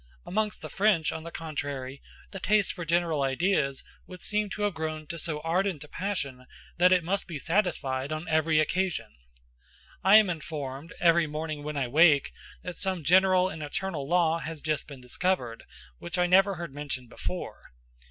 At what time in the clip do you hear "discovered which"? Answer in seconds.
15.01-16.17